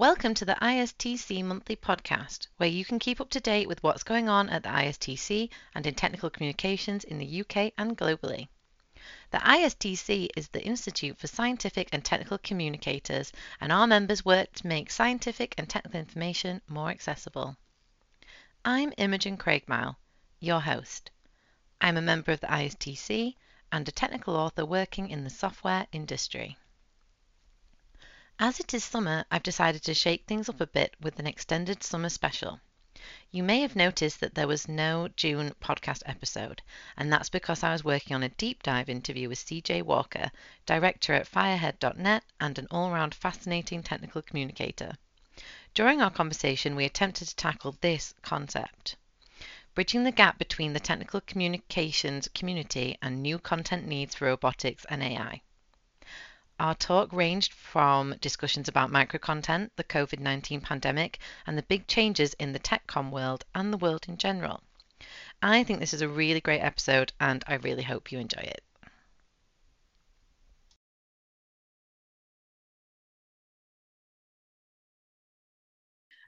[0.00, 4.02] Welcome to the ISTC monthly podcast, where you can keep up to date with what's
[4.02, 8.48] going on at the ISTC and in technical communications in the UK and globally.
[9.30, 14.66] The ISTC is the Institute for Scientific and Technical Communicators, and our members work to
[14.66, 17.58] make scientific and technical information more accessible.
[18.64, 19.96] I'm Imogen Craigmile,
[20.40, 21.10] your host.
[21.78, 23.34] I'm a member of the ISTC
[23.70, 26.56] and a technical author working in the software industry.
[28.42, 31.82] As it is summer, I've decided to shake things up a bit with an extended
[31.82, 32.58] summer special.
[33.30, 36.62] You may have noticed that there was no June podcast episode,
[36.96, 40.30] and that's because I was working on a deep dive interview with CJ Walker,
[40.64, 44.96] director at Firehead.net and an all round fascinating technical communicator.
[45.74, 48.96] During our conversation, we attempted to tackle this concept
[49.74, 55.02] bridging the gap between the technical communications community and new content needs for robotics and
[55.02, 55.42] AI.
[56.60, 62.34] Our talk ranged from discussions about microcontent, the COVID 19 pandemic, and the big changes
[62.34, 64.62] in the TechCom world and the world in general.
[65.40, 68.62] I think this is a really great episode, and I really hope you enjoy it.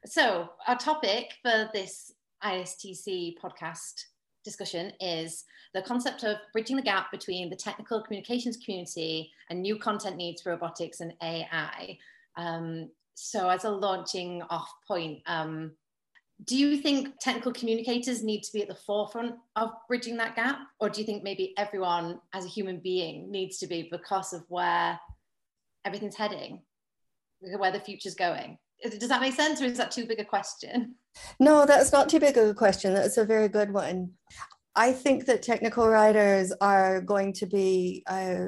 [0.06, 2.10] So, our topic for this
[2.42, 4.04] ISTC podcast
[4.44, 9.78] discussion is the concept of bridging the gap between the technical communications community and new
[9.78, 11.98] content needs for robotics and AI.
[12.36, 15.72] Um, so, as a launching off point, um,
[16.44, 20.58] do you think technical communicators need to be at the forefront of bridging that gap?
[20.80, 24.44] Or do you think maybe everyone as a human being needs to be because of
[24.48, 24.98] where
[25.84, 26.62] everything's heading,
[27.40, 28.58] where the future's going?
[28.82, 30.96] Does that make sense, or is that too big a question?
[31.38, 32.94] No, that's not too big of a question.
[32.94, 34.12] That's a very good one.
[34.74, 38.46] I think that technical writers are going to be uh,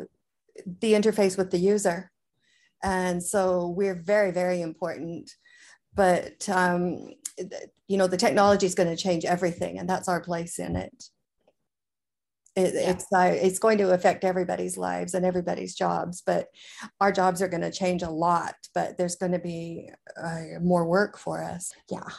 [0.81, 2.11] the interface with the user.
[2.83, 5.31] And so we're very, very important.
[5.95, 7.11] But, um,
[7.89, 11.05] you know, the technology is going to change everything, and that's our place in it.
[12.57, 12.91] It, yeah.
[12.91, 16.49] It's uh, it's going to affect everybody's lives and everybody's jobs, but
[17.01, 18.55] our jobs are going to change a lot.
[18.75, 19.91] But there's going to be
[20.21, 21.73] uh, more work for us.
[21.91, 22.11] Yeah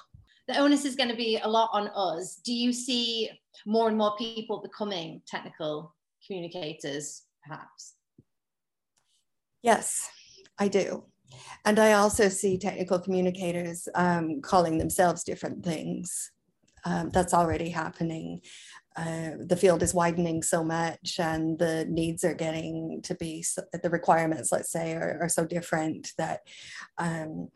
[0.47, 2.41] the onus is going to be a lot on us.
[2.43, 3.29] Do you see
[3.65, 5.95] more and more people becoming technical
[6.25, 7.95] communicators, perhaps?
[9.63, 10.09] Yes,
[10.59, 11.05] I do.
[11.65, 16.31] And I also see technical communicators um, calling themselves different things.
[16.85, 18.41] Um, that's already happening.
[18.95, 23.63] Uh, the field is widening so much and the needs are getting to be so,
[23.83, 26.41] the requirements let's say are, are so different that
[26.97, 27.49] um,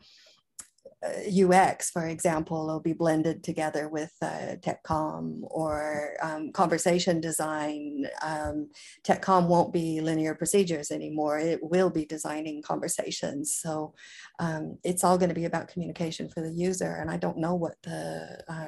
[1.02, 8.06] UX, for example, will be blended together with uh, TechCom or um, conversation design.
[8.22, 8.70] Um,
[9.06, 11.38] TechCom won't be linear procedures anymore.
[11.38, 13.54] It will be designing conversations.
[13.54, 13.94] So
[14.38, 16.96] um, it's all going to be about communication for the user.
[16.96, 18.66] And I don't know what the uh,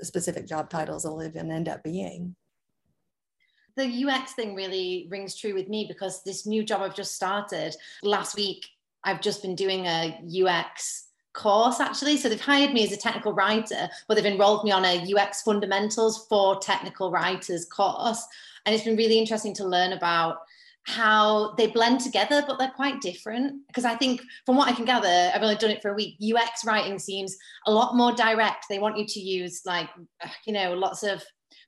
[0.00, 2.34] specific job titles will even end up being.
[3.76, 7.76] The UX thing really rings true with me because this new job I've just started
[8.02, 8.66] last week,
[9.04, 12.16] I've just been doing a UX course actually.
[12.16, 15.42] So they've hired me as a technical writer, but they've enrolled me on a UX
[15.42, 18.24] fundamentals for technical writers course.
[18.66, 20.38] And it's been really interesting to learn about
[20.84, 23.66] how they blend together, but they're quite different.
[23.66, 26.16] Because I think, from what I can gather, I've only done it for a week.
[26.22, 27.36] UX writing seems
[27.66, 28.66] a lot more direct.
[28.68, 29.88] They want you to use, like,
[30.46, 31.22] you know, lots of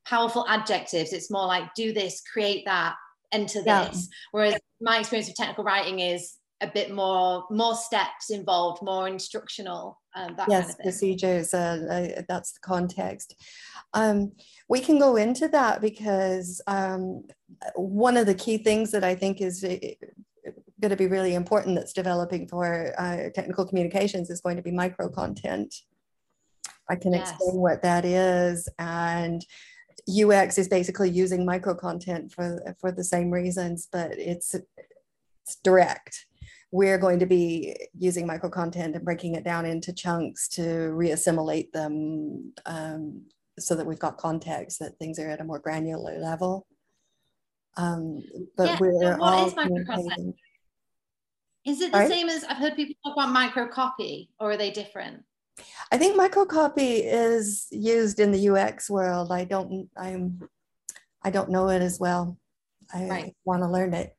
[0.05, 1.12] powerful adjectives.
[1.12, 2.94] It's more like do this, create that,
[3.31, 3.89] enter yeah.
[3.89, 4.09] this.
[4.33, 10.00] Whereas my experience of technical writing is a bit more more steps involved more instructional
[10.15, 13.34] um, yes kind of procedures uh, uh, that's the context.
[13.95, 14.33] Um,
[14.69, 17.25] we can go into that because um,
[17.75, 19.77] one of the key things that i think is uh,
[20.81, 24.73] going to be really important that's developing for uh, technical communications is going to be
[24.73, 25.75] micro content.
[26.89, 27.31] I can yes.
[27.31, 29.44] explain what that is and
[30.25, 36.27] ux is basically using micro content for for the same reasons but it's it's direct
[36.72, 41.70] we're going to be using micro content and breaking it down into chunks to reassimilate
[41.70, 43.23] them um,
[43.58, 46.67] so that we've got context that things are at a more granular level.
[47.76, 48.25] Um,
[48.56, 49.75] but yeah, we're what all is micro
[51.67, 52.08] Is it the right?
[52.08, 55.23] same as I've heard people talk about microcopy, or are they different?
[55.91, 59.31] I think microcopy is used in the UX world.
[59.31, 59.88] I don't.
[59.97, 60.49] I'm.
[61.23, 62.38] I don't know it as well.
[62.93, 63.37] I right.
[63.44, 64.17] want to learn it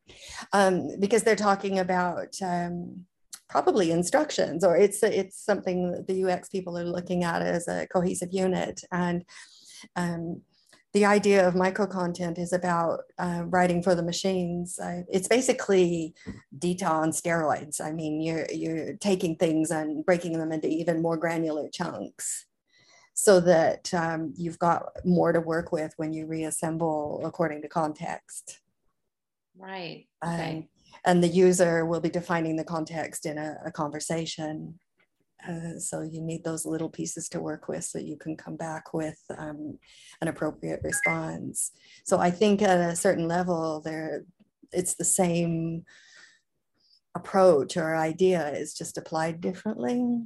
[0.51, 3.05] um, because they're talking about um,
[3.49, 7.87] probably instructions or it's it's something that the UX people are looking at as a
[7.87, 9.23] cohesive unit and
[9.95, 10.41] um,
[10.93, 14.77] the idea of micro content is about uh, writing for the machines.
[14.77, 16.13] Uh, it's basically
[16.57, 17.81] detail on steroids.
[17.81, 22.45] I mean, you're you're taking things and breaking them into even more granular chunks,
[23.15, 28.59] so that um, you've got more to work with when you reassemble according to context.
[29.57, 30.07] Right.
[30.25, 30.57] Okay.
[30.57, 30.67] Um,
[31.05, 34.79] and the user will be defining the context in a, a conversation.
[35.47, 38.93] Uh, so you need those little pieces to work with so you can come back
[38.93, 39.77] with um,
[40.21, 41.71] an appropriate response.
[42.05, 44.23] So I think at a certain level there,
[44.71, 45.83] it's the same
[47.15, 50.23] approach or idea is just applied differently.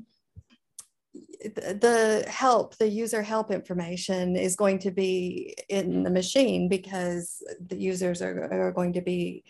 [1.56, 7.78] The help, the user help information is going to be in the machine because the
[7.78, 9.44] users are, are going to be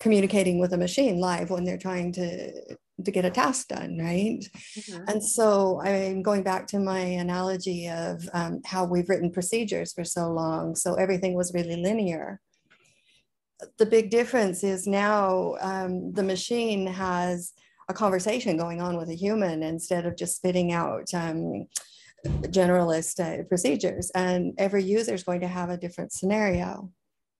[0.00, 4.40] communicating with a machine live when they're trying to to get a task done right
[4.76, 5.04] mm-hmm.
[5.08, 10.04] and so i'm going back to my analogy of um, how we've written procedures for
[10.04, 12.40] so long so everything was really linear
[13.78, 17.52] the big difference is now um, the machine has
[17.90, 21.66] a conversation going on with a human instead of just spitting out um,
[22.46, 24.10] generalist uh, procedures.
[24.14, 26.90] And every user is going to have a different scenario.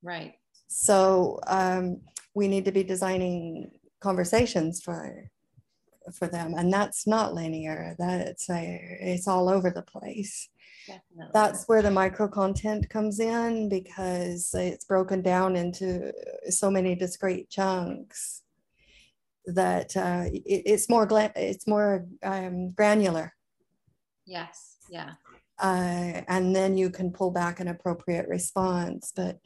[0.02, 0.35] Right.
[0.67, 2.00] So um,
[2.35, 3.70] we need to be designing
[4.00, 5.31] conversations for
[6.14, 6.55] for them.
[6.56, 7.94] And that's not linear.
[7.99, 10.49] That's a, it's all over the place.
[10.87, 11.31] Definitely.
[11.35, 16.11] that's where the micro content comes in because it's broken down into
[16.49, 18.40] so many discrete chunks
[19.47, 23.33] that uh, it, it's more gla- it's more um, granular
[24.27, 25.13] yes yeah
[25.59, 29.39] uh, and then you can pull back an appropriate response but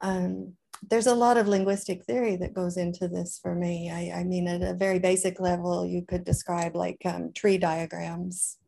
[0.00, 0.54] um,
[0.88, 3.90] there's a lot of linguistic theory that goes into this for me.
[3.90, 8.58] I, I mean, at a very basic level, you could describe like um, tree diagrams.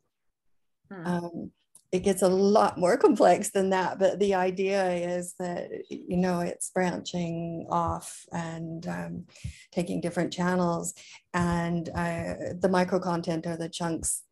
[0.90, 1.06] Hmm.
[1.06, 1.50] Um,
[1.92, 6.40] it gets a lot more complex than that, but the idea is that, you know,
[6.40, 9.26] it's branching off and um,
[9.72, 10.94] taking different channels,
[11.34, 14.22] and uh, the micro content are the chunks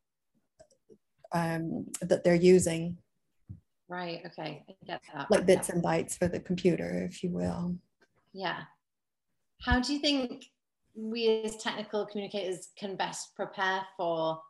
[1.32, 2.98] um, that they're using
[3.88, 4.20] Right.
[4.26, 4.62] Okay.
[4.68, 5.30] I get that.
[5.30, 5.76] Like bits yeah.
[5.76, 7.76] and bytes for the computer, if you will.
[8.34, 8.60] Yeah.
[9.62, 10.44] How do you think
[10.94, 14.40] we as technical communicators can best prepare for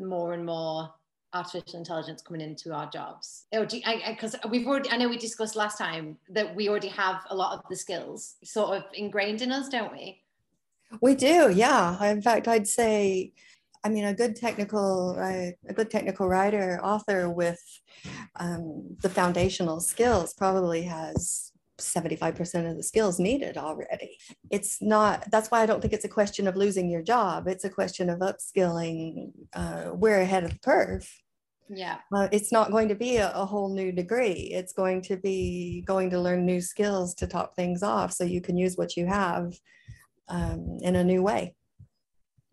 [0.00, 0.90] more and more
[1.36, 3.46] artificial intelligence coming into our jobs?
[3.52, 7.58] Because we've already, I know we discussed last time that we already have a lot
[7.58, 10.22] of the skills sort of ingrained in us, don't we?
[11.00, 12.02] We do, yeah.
[12.04, 13.32] In fact, I'd say
[13.86, 17.62] I mean, a good technical, uh, a good technical writer, author with
[18.34, 24.18] um, the foundational skills probably has 75% of the skills needed already.
[24.50, 27.46] It's not, that's why I don't think it's a question of losing your job.
[27.46, 29.30] It's a question of upskilling.
[29.52, 31.08] Uh, we're ahead of the curve.
[31.68, 31.98] Yeah.
[32.14, 34.50] Uh, it's not going to be a, a, whole new degree.
[34.52, 38.40] It's going to be going to learn new skills to top things off so you
[38.40, 39.54] can use what you have
[40.28, 41.54] um, in a new way.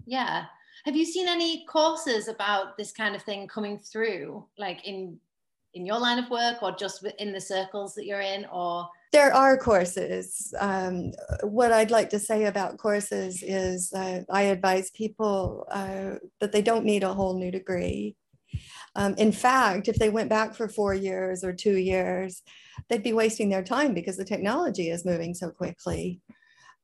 [0.05, 0.45] Yeah.
[0.85, 5.17] Have you seen any courses about this kind of thing coming through, like in
[5.75, 8.87] in your line of work, or just in the circles that you're in, or?
[9.11, 10.53] There are courses.
[10.59, 11.13] Um,
[11.43, 16.61] what I'd like to say about courses is uh, I advise people uh, that they
[16.61, 18.15] don't need a whole new degree.
[18.95, 22.43] Um, in fact, if they went back for four years or two years,
[22.89, 26.21] they'd be wasting their time because the technology is moving so quickly.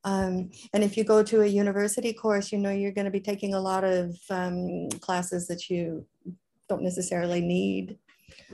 [0.03, 3.19] Um, and if you go to a university course, you know you're going to be
[3.19, 6.05] taking a lot of um, classes that you
[6.67, 7.97] don't necessarily need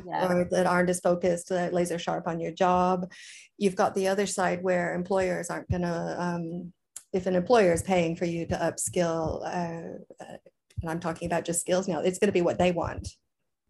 [0.06, 0.28] yeah.
[0.28, 3.12] or that aren't as focused, uh, laser sharp on your job.
[3.58, 6.74] You've got the other side where employers aren't going to, um,
[7.14, 10.38] if an employer is paying for you to upskill, uh, uh,
[10.82, 13.08] and I'm talking about just skills now, it's going to be what they want.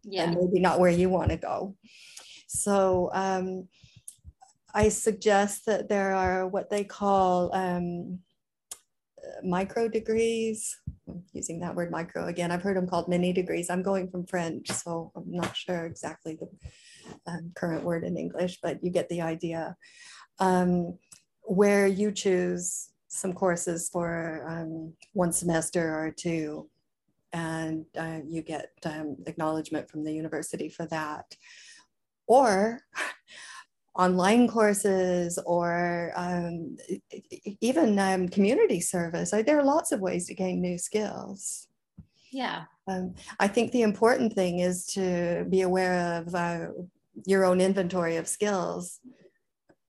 [0.08, 0.24] Yeah.
[0.24, 1.76] And maybe not where you want to go.
[2.46, 3.68] So, um,
[4.74, 8.18] I suggest that there are what they call um,
[9.42, 10.76] micro degrees.
[11.08, 12.50] I'm using that word micro again.
[12.50, 13.70] I've heard them called mini degrees.
[13.70, 16.48] I'm going from French, so I'm not sure exactly the
[17.26, 19.76] um, current word in English, but you get the idea.
[20.38, 20.98] Um,
[21.42, 26.68] where you choose some courses for um, one semester or two,
[27.36, 31.36] and uh, you get um, acknowledgement from the university for that.
[32.26, 32.80] Or
[33.94, 36.76] online courses or um,
[37.60, 39.30] even um, community service.
[39.30, 41.68] There are lots of ways to gain new skills.
[42.32, 42.64] Yeah.
[42.88, 46.68] Um, I think the important thing is to be aware of uh,
[47.26, 49.00] your own inventory of skills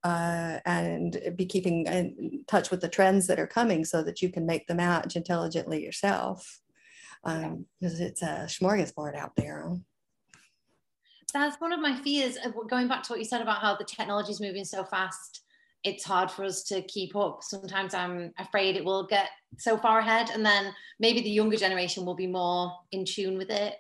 [0.03, 4.29] uh, and be keeping in touch with the trends that are coming so that you
[4.29, 6.61] can make the match intelligently yourself.
[7.27, 9.69] Because um, it's a smorgasbord out there.
[11.33, 12.37] that's one of my fears.
[12.69, 15.41] Going back to what you said about how the technology is moving so fast,
[15.83, 17.43] it's hard for us to keep up.
[17.43, 22.05] Sometimes I'm afraid it will get so far ahead, and then maybe the younger generation
[22.05, 23.75] will be more in tune with it.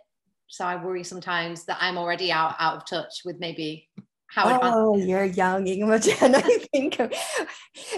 [0.47, 3.86] So I worry sometimes that I'm already out out of touch with maybe
[4.27, 4.59] how.
[4.61, 6.35] Oh, you're young, Imogen.
[6.35, 6.99] I think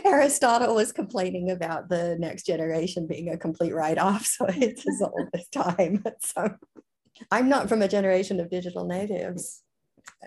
[0.05, 5.29] Aristotle was complaining about the next generation being a complete write-off, so it's as old
[5.33, 6.03] as time.
[6.21, 6.53] So
[7.31, 9.61] I'm not from a generation of digital natives,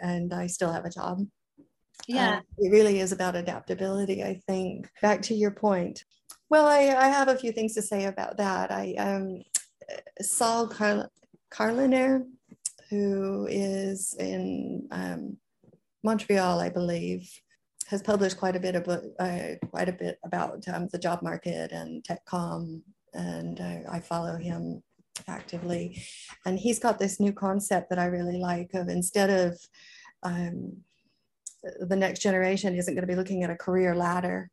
[0.00, 1.26] and I still have a job.
[2.06, 2.36] Yeah.
[2.36, 4.88] Um, it really is about adaptability, I think.
[5.00, 6.04] Back to your point.
[6.50, 8.70] Well, I, I have a few things to say about that.
[8.70, 9.42] I um,
[10.20, 11.08] Saul Car-
[11.50, 12.24] Carliner,
[12.90, 15.36] who is in um,
[16.02, 17.30] Montreal, I believe,
[17.88, 21.72] has published quite a bit about uh, quite a bit about um, the job market
[21.72, 22.82] and TechCom,
[23.14, 24.82] and uh, I follow him
[25.28, 26.02] actively.
[26.46, 29.58] And he's got this new concept that I really like of instead of
[30.22, 30.78] um,
[31.80, 34.50] the next generation isn't going to be looking at a career ladder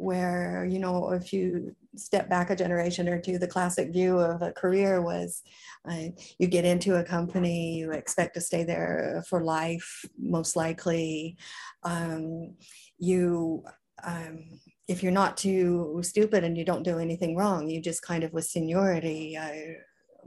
[0.00, 4.40] where you know if you step back a generation or two the classic view of
[4.42, 5.42] a career was
[5.90, 6.06] uh,
[6.38, 11.36] you get into a company you expect to stay there for life most likely.
[11.82, 12.54] Um,
[12.98, 13.64] you
[14.04, 18.24] um, if you're not too stupid and you don't do anything wrong you just kind
[18.24, 19.52] of with seniority uh,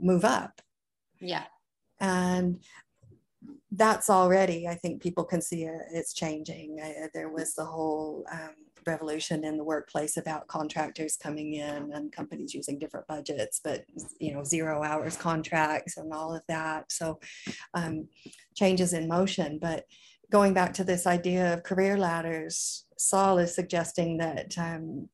[0.00, 0.60] move up.
[1.20, 1.44] Yeah.
[2.00, 2.60] And
[3.76, 6.78] that's already, I think people can see it, it's changing.
[6.80, 8.54] Uh, there was the whole um,
[8.86, 13.84] revolution in the workplace about contractors coming in and companies using different budgets, but
[14.20, 16.92] you know, zero hours contracts and all of that.
[16.92, 17.18] So
[17.74, 18.08] um,
[18.54, 19.58] changes in motion.
[19.60, 19.84] But
[20.30, 25.08] going back to this idea of career ladders, Saul is suggesting that um,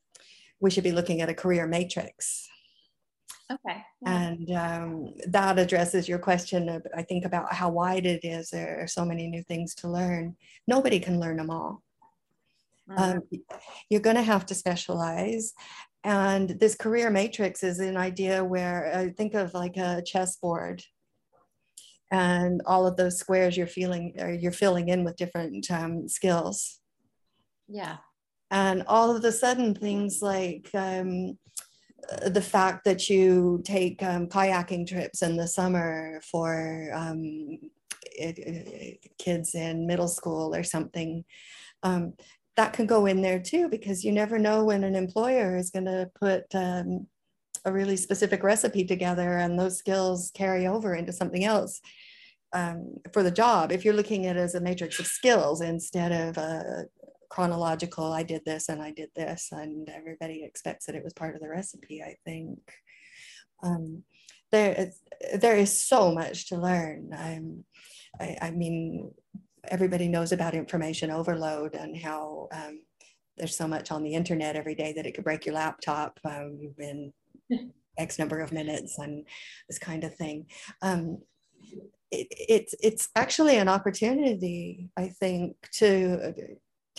[0.61, 2.50] we should be looking at a career matrix
[3.51, 3.83] Okay.
[4.07, 8.51] And um, that addresses your question, I think, about how wide it is.
[8.51, 10.37] There are so many new things to learn.
[10.69, 11.83] Nobody can learn them all.
[12.89, 13.03] Mm-hmm.
[13.03, 13.23] Um,
[13.89, 15.53] you're going to have to specialize.
[16.05, 20.83] And this career matrix is an idea where I think of like a chessboard
[22.11, 26.79] and all of those squares you're feeling or you're filling in with different um, skills.
[27.69, 27.99] Yeah.
[28.51, 31.39] And all of a sudden, things like um,
[32.27, 37.59] the fact that you take um, kayaking trips in the summer for um,
[38.05, 41.25] it, it, kids in middle school or something,
[41.83, 42.15] um,
[42.57, 45.87] that can go in there too, because you never know when an employer is going
[45.87, 47.07] to put um,
[47.65, 51.81] a really specific recipe together and those skills carry over into something else.
[52.53, 56.11] Um, for the job, if you're looking at it as a matrix of skills instead
[56.11, 56.87] of a
[57.31, 61.35] chronological i did this and i did this and everybody expects that it was part
[61.35, 62.59] of the recipe i think.
[63.63, 64.05] Um,
[64.53, 65.01] there is
[65.41, 67.11] there is so much to learn.
[67.17, 67.65] I'm,
[68.21, 69.13] I, I mean
[69.69, 72.81] everybody knows about information overload and how um,
[73.37, 76.75] there's so much on the internet every day that it could break your laptop um,
[76.79, 77.13] in
[77.99, 79.27] x number of minutes and
[79.69, 80.47] this kind of thing.
[80.83, 81.19] Um,
[82.11, 86.35] it, it's it's actually an opportunity i think to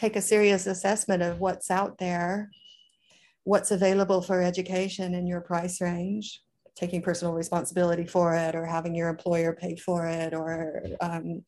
[0.02, 2.50] take a serious assessment of what's out there,
[3.44, 6.42] what's available for education in your price range,
[6.76, 11.44] taking personal responsibility for it, or having your employer pay for it, or um,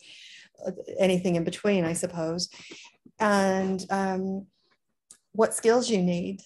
[1.00, 2.50] anything in between, I suppose,
[3.20, 4.46] and um,
[5.32, 6.42] what skills you need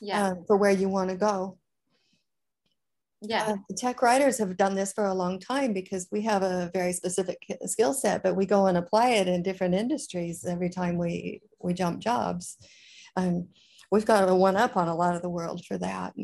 [0.00, 0.26] yeah.
[0.26, 1.56] Uh, for where you want to go.
[3.26, 3.44] Yeah.
[3.48, 6.92] Uh, tech writers have done this for a long time because we have a very
[6.92, 11.40] specific skill set, but we go and apply it in different industries every time we,
[11.60, 12.56] we jump jobs.
[13.16, 13.48] Um,
[13.90, 16.14] we've got a one up on a lot of the world for that.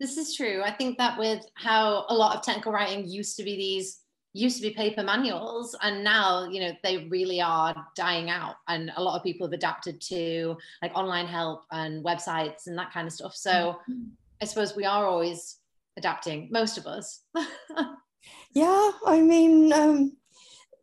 [0.00, 0.62] This is true.
[0.64, 4.02] I think that with how a lot of technical writing used to be these
[4.34, 8.90] used to be paper manuals and now you know they really are dying out and
[8.96, 13.06] a lot of people have adapted to like online help and websites and that kind
[13.06, 14.04] of stuff so mm-hmm.
[14.40, 15.58] i suppose we are always
[15.96, 17.22] adapting, most of us.
[18.54, 20.16] yeah, I mean, um,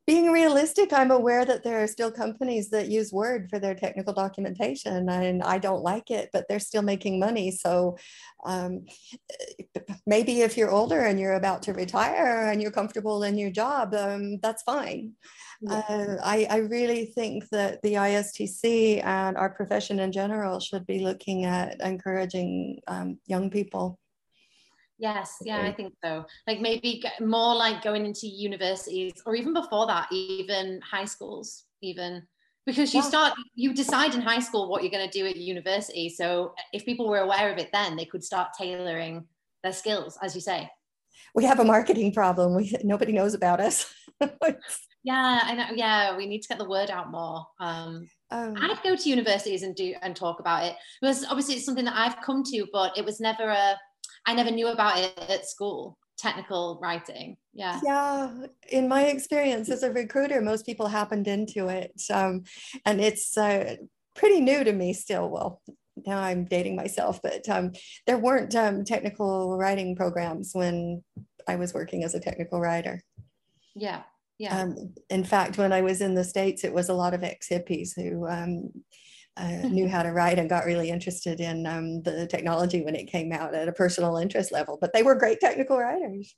[0.10, 4.12] being realistic, I'm aware that there are still companies that use Word for their technical
[4.12, 7.51] documentation, and I don't like it, but they're still making money.
[7.51, 7.96] So
[8.44, 8.86] um,
[10.08, 13.94] maybe if you're older and you're about to retire and you're comfortable in your job,
[13.94, 15.12] um, that's fine.
[15.62, 15.84] Yeah.
[15.88, 21.01] Uh, I, I really think that the ISTC and our profession in general should be
[21.01, 24.00] looking at encouraging um, young people
[25.00, 26.25] Yes, yeah, I think so.
[26.46, 32.24] Like maybe more like going into universities or even before that, even high schools, even
[32.65, 36.10] because you start, you decide in high school what you're going to do at university.
[36.10, 39.25] So if people were aware of it then, they could start tailoring
[39.63, 40.70] their skills, as you say.
[41.34, 42.56] We have a marketing problem.
[42.56, 43.91] We nobody knows about us.
[45.03, 45.68] yeah, I know.
[45.75, 47.46] Yeah, we need to get the word out more.
[47.60, 51.65] Um, um, I'd go to universities and do and talk about it because obviously it's
[51.65, 53.77] something that I've come to, but it was never a.
[54.29, 55.98] I never knew about it at school.
[56.15, 57.79] Technical writing, yeah.
[57.83, 58.31] Yeah,
[58.69, 62.43] in my experience as a recruiter, most people happened into it, um,
[62.86, 63.77] and it's uh,
[64.15, 65.29] pretty new to me still.
[65.29, 65.63] Well,
[66.05, 67.71] now I'm dating myself, but um,
[68.05, 71.03] there weren't um, technical writing programs when
[71.48, 73.01] I was working as a technical writer.
[73.75, 74.03] Yeah,
[74.38, 74.62] yeah.
[74.62, 77.50] Um, in fact, when I was in the States, it was a lot of ex
[77.50, 78.69] hippies who um,
[79.39, 83.12] uh, knew how to write and got really interested in um, the technology when it
[83.12, 84.77] came out at a personal interest level.
[84.79, 86.36] But they were great technical writers.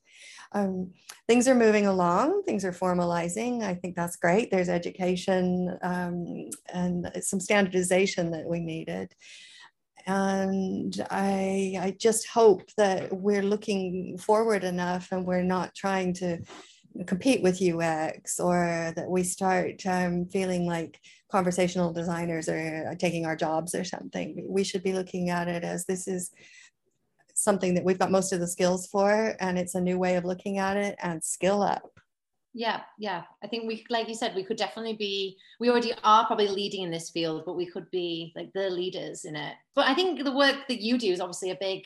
[0.54, 0.92] Um,
[1.28, 3.64] things are moving along, things are formalizing.
[3.64, 4.52] I think that's great.
[4.52, 9.14] There's education um, and some standardization that we needed
[10.08, 16.40] and I, I just hope that we're looking forward enough and we're not trying to
[17.06, 21.00] compete with UX or that we start um, feeling like
[21.32, 24.46] conversational designers are taking our jobs or something.
[24.48, 26.32] We should be looking at it as this is
[27.34, 30.26] something that we've got most of the skills for and it's a new way of
[30.26, 32.00] looking at it and skill up.
[32.54, 33.24] Yeah yeah.
[33.44, 36.84] I think we like you said we could definitely be we already are probably leading
[36.84, 39.56] in this field but we could be like the leaders in it.
[39.74, 41.84] But i think the work that you do is obviously a big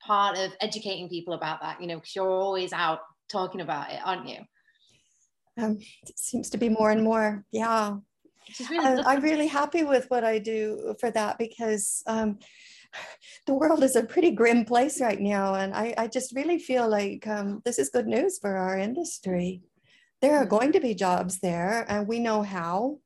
[0.00, 4.00] part of educating people about that you know because you're always out talking about it
[4.04, 4.38] aren't you?
[5.56, 7.96] Um, it seems to be more and more yeah
[8.70, 12.38] really i'm really happy with what i do for that because um,
[13.46, 16.88] the world is a pretty grim place right now and i, I just really feel
[16.88, 19.62] like um, this is good news for our industry.
[20.20, 22.98] There are going to be jobs there and we know how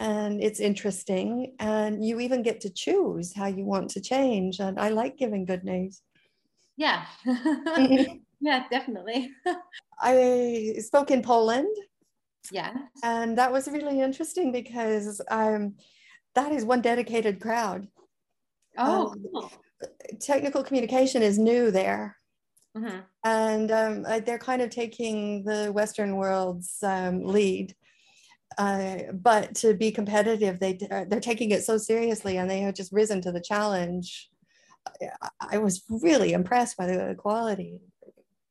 [0.00, 4.80] and it's interesting and you even get to choose how you want to change and
[4.80, 6.02] i like giving good news.
[6.76, 7.04] Yeah.
[8.44, 9.30] Yeah definitely.
[10.00, 11.76] I spoke in poland
[12.50, 15.74] yeah and that was really interesting because um,
[16.34, 17.86] that is one dedicated crowd
[18.78, 19.52] oh um, cool.
[20.20, 22.16] technical communication is new there
[22.76, 22.98] Mm-hmm.
[23.24, 27.74] And um, they're kind of taking the Western world's um, lead.
[28.58, 32.74] Uh, but to be competitive, they uh, they're taking it so seriously, and they have
[32.74, 34.28] just risen to the challenge.
[35.22, 37.80] I, I was really impressed by the quality.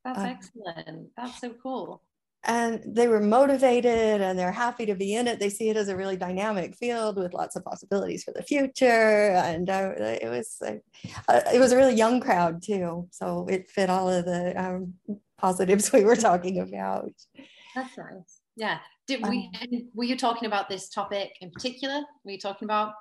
[0.03, 1.09] That's uh, excellent.
[1.15, 2.01] That's so cool
[2.43, 5.39] and they were motivated and they're happy to be in it.
[5.39, 9.31] They see it as a really dynamic field with lots of possibilities for the future.
[9.35, 13.89] And uh, it was uh, it was a really young crowd too, so it fit
[13.89, 14.95] all of the um,
[15.37, 17.11] positives we were talking about.
[17.75, 18.41] That's nice.
[18.55, 18.79] Yeah.
[19.07, 19.49] Did we?
[19.61, 22.01] Um, were you talking about this topic in particular?
[22.23, 22.93] Were you talking about?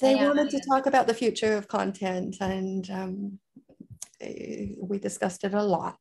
[0.00, 0.26] They AI?
[0.26, 3.38] wanted to talk about the future of content, and um,
[4.20, 5.98] eh, we discussed it a lot.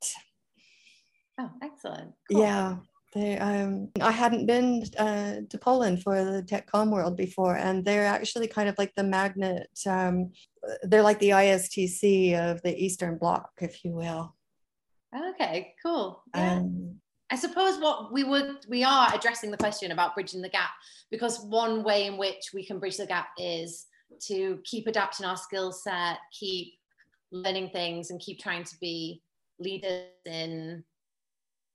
[1.83, 2.13] Excellent.
[2.31, 2.41] Cool.
[2.41, 2.75] Yeah.
[3.13, 8.07] They, um, I hadn't been uh, to Poland for the TechCom World before, and they're
[8.07, 9.67] actually kind of like the magnet.
[9.85, 10.31] Um,
[10.81, 14.35] they're like the ISTC of the Eastern Bloc, if you will.
[15.15, 16.23] Okay, cool.
[16.35, 16.53] Yeah.
[16.53, 16.95] Um,
[17.29, 20.69] I suppose what we would we are addressing the question about bridging the gap
[21.09, 23.85] because one way in which we can bridge the gap is
[24.27, 26.73] to keep adapting our skill set, keep
[27.31, 29.21] learning things, and keep trying to be
[29.59, 30.83] leaders in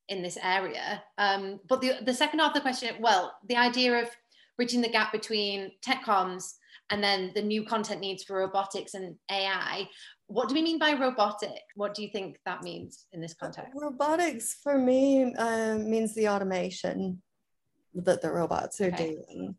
[0.08, 1.02] in this area.
[1.18, 4.08] Um, but the, the second half of the question, well, the idea of
[4.56, 6.54] bridging the gap between tech comms
[6.90, 9.88] and then the new content needs for robotics and AI.
[10.26, 11.62] What do we mean by robotic?
[11.74, 13.72] What do you think that means in this context?
[13.74, 17.22] Robotics for me uh, means the automation
[17.94, 19.14] that the robots are okay.
[19.14, 19.54] doing.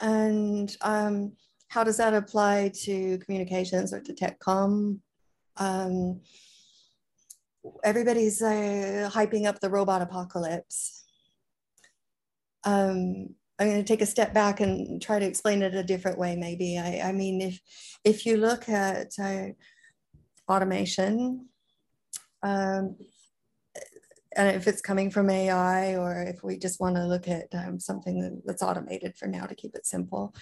[0.00, 1.32] And um,
[1.68, 5.00] how does that apply to communications or to tech com?
[5.56, 6.20] Um,
[7.84, 11.04] everybody's uh, hyping up the robot apocalypse.
[12.64, 16.18] Um, I'm going to take a step back and try to explain it a different
[16.18, 16.36] way.
[16.36, 17.60] Maybe I, I mean, if
[18.04, 19.46] if you look at uh,
[20.50, 21.48] automation,
[22.42, 22.96] um,
[24.36, 27.80] and if it's coming from AI, or if we just want to look at um,
[27.80, 30.34] something that's automated for now to keep it simple,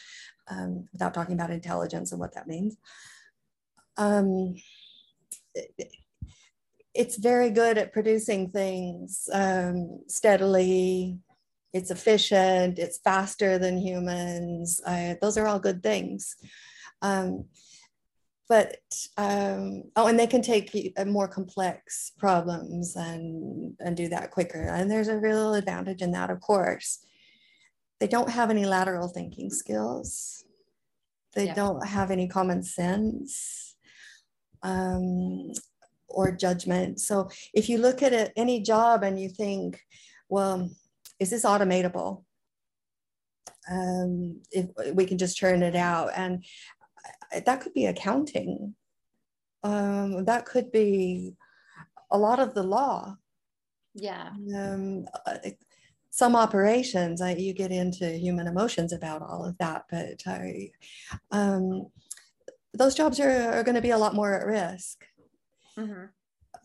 [0.49, 2.77] um, without talking about intelligence and what that means.
[3.97, 4.57] Um,
[6.95, 11.19] it's very good at producing things um, steadily.
[11.73, 12.79] It's efficient.
[12.79, 14.81] It's faster than humans.
[14.87, 16.37] Uh, those are all good things.
[17.03, 17.47] Um,
[18.49, 18.77] but
[19.17, 24.63] um, oh, and they can take more complex problems and and do that quicker.
[24.63, 27.05] And there's a real advantage in that, of course.
[28.01, 30.45] They don't have any lateral thinking skills.
[31.35, 31.55] They yeah.
[31.55, 33.77] don't have any common sense.
[34.63, 35.53] Um,
[36.15, 37.01] or judgment.
[37.01, 39.81] So if you look at it, any job and you think,
[40.29, 40.71] well,
[41.19, 42.25] is this automatable?
[43.71, 46.45] Um, if we can just churn it out, and
[47.47, 48.75] that could be accounting.
[49.63, 51.35] Um, that could be
[52.11, 53.17] a lot of the law.
[53.95, 54.31] Yeah.
[54.55, 55.39] Um, uh,
[56.11, 60.71] some operations, I, you get into human emotions about all of that, but I,
[61.33, 61.87] um,
[62.73, 65.05] those jobs are, are going to be a lot more at risk.
[65.79, 66.05] Mm-hmm.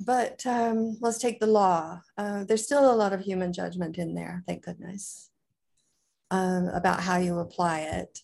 [0.05, 2.01] But um, let's take the law.
[2.17, 5.29] Uh, there's still a lot of human judgment in there, thank goodness,
[6.31, 8.19] um, about how you apply it.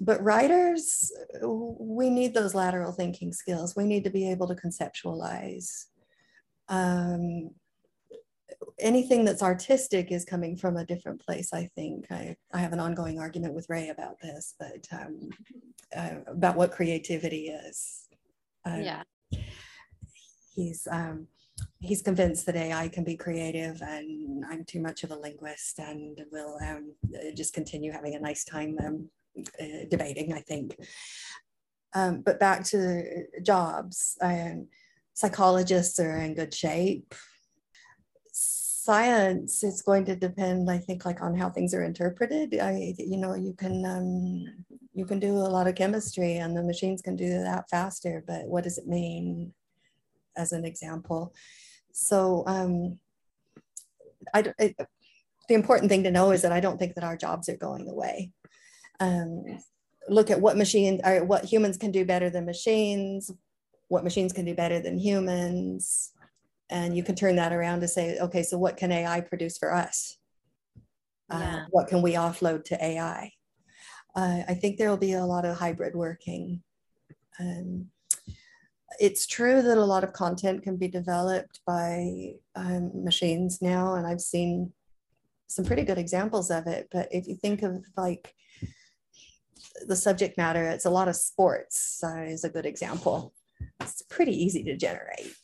[0.00, 3.76] But writers, we need those lateral thinking skills.
[3.76, 5.86] We need to be able to conceptualize.
[6.68, 7.50] Um,
[8.78, 12.80] anything that's artistic is coming from a different place i think i, I have an
[12.80, 15.30] ongoing argument with ray about this but um,
[15.96, 18.08] uh, about what creativity is
[18.66, 19.02] uh, yeah
[20.60, 21.26] he's um,
[21.80, 26.20] he's convinced that ai can be creative and i'm too much of a linguist and
[26.32, 26.94] we'll um,
[27.34, 29.08] just continue having a nice time um,
[29.60, 30.76] uh, debating i think.
[31.92, 34.68] Um, but back to jobs um,
[35.14, 37.14] psychologists are in good shape.
[38.32, 42.58] Science is going to depend i think like on how things are interpreted.
[42.60, 44.46] I you know you can um,
[44.94, 48.46] you can do a lot of chemistry and the machines can do that faster but
[48.46, 49.52] what does it mean
[50.36, 51.34] as an example.
[51.92, 52.98] So um,
[54.32, 54.74] I, I,
[55.50, 57.88] the important thing to know is that i don't think that our jobs are going
[57.88, 58.32] away
[59.00, 59.44] um,
[60.08, 63.30] look at what machines or what humans can do better than machines
[63.88, 66.12] what machines can do better than humans
[66.70, 69.74] and you can turn that around to say okay so what can ai produce for
[69.74, 70.18] us?
[71.28, 71.56] Uh, yeah.
[71.56, 73.32] uh, what can we offload to ai
[74.14, 76.62] uh, i think there will be a lot of hybrid working.
[77.40, 77.86] Um,
[78.98, 84.06] it's true that a lot of content can be developed by um, machines now and
[84.06, 84.72] i've seen
[85.46, 88.34] some pretty good examples of it but if you think of like
[89.86, 93.32] the subject matter it's a lot of sports uh, is a good example
[93.80, 95.34] it's pretty easy to generate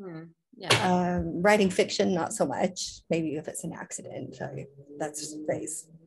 [0.00, 0.22] Hmm.
[0.56, 0.68] Yeah.
[1.18, 3.00] Um, writing fiction, not so much.
[3.10, 4.54] Maybe if it's an accident, so
[4.98, 5.36] that's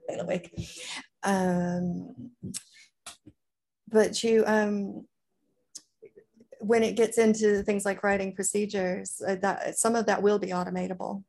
[0.07, 0.53] bailiwick.
[1.23, 2.31] Um,
[3.89, 5.05] but you, um,
[6.67, 10.47] when it gets into things like writing procedures, uh, that some of that will be
[10.47, 11.23] automatable.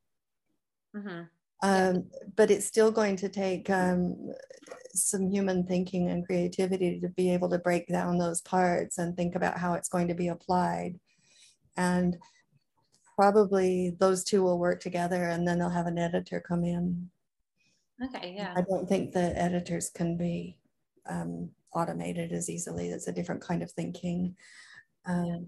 [0.95, 1.23] Mm-hmm.
[1.63, 2.05] Um.
[2.37, 4.33] But it's still going to take um,
[4.95, 9.35] some human thinking and creativity to be able to break down those parts and think
[9.35, 10.99] about how it's going to be applied.
[11.77, 12.17] And
[13.17, 17.11] probably those two will work together and then they'll have an editor come in.
[18.05, 18.55] Okay, yeah.
[18.57, 20.59] I don't think the editors can be
[21.09, 22.91] um, automated as easily.
[22.91, 24.37] It's a different kind of thinking.
[25.09, 25.39] Um, yeah.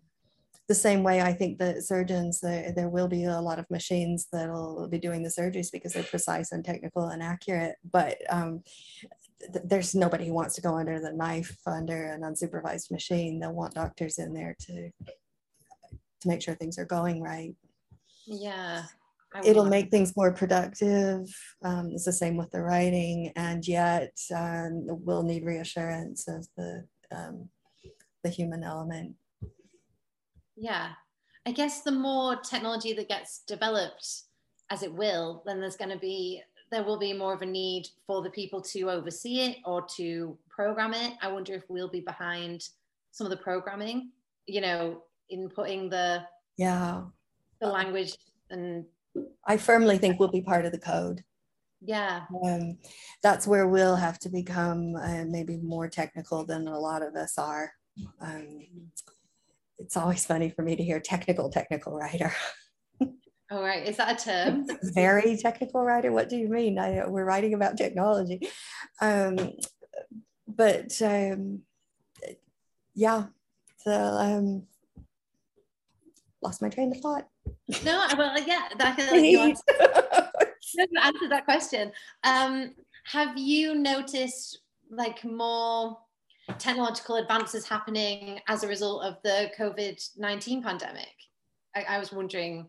[0.68, 4.29] The same way I think that surgeons, there, there will be a lot of machines
[4.33, 7.75] that'll be doing the surgeries because they're precise and technical and accurate.
[7.92, 8.62] But um,
[9.40, 13.40] th- there's nobody who wants to go under the knife under an unsupervised machine.
[13.40, 14.90] They'll want doctors in there to
[16.20, 17.55] to make sure things are going right.
[18.27, 18.85] Yeah.
[19.44, 21.29] It'll make things more productive.
[21.62, 26.85] Um, it's the same with the writing, and yet um, we'll need reassurance of the
[27.12, 27.49] um,
[28.25, 29.14] the human element.
[30.61, 30.90] Yeah,
[31.46, 34.07] I guess the more technology that gets developed,
[34.70, 37.88] as it will, then there's going to be there will be more of a need
[38.07, 41.14] for the people to oversee it or to program it.
[41.20, 42.68] I wonder if we'll be behind
[43.11, 44.11] some of the programming.
[44.46, 46.23] You know, in putting the
[46.57, 47.03] yeah
[47.61, 48.14] the language
[48.51, 48.85] and
[49.46, 51.23] i firmly think we'll be part of the code
[51.81, 52.77] yeah um,
[53.23, 57.38] that's where we'll have to become uh, maybe more technical than a lot of us
[57.38, 57.73] are
[58.20, 58.66] um,
[59.81, 62.33] it's always funny for me to hear technical technical writer.
[63.51, 63.85] All right.
[63.85, 64.66] Is that a term?
[64.95, 66.12] Very technical writer.
[66.12, 66.79] What do you mean?
[66.79, 68.49] I, we're writing about technology.
[69.01, 69.55] Um,
[70.47, 71.62] but um,
[72.95, 73.25] yeah.
[73.79, 74.66] So um,
[76.43, 77.27] lost my train of thought.
[77.85, 79.64] No, well, yeah, that can you answer,
[81.03, 81.90] answer that question.
[82.23, 85.99] Um, have you noticed like more
[86.58, 91.14] technological advances happening as a result of the COVID 19 pandemic?
[91.74, 92.68] I, I, was wondering,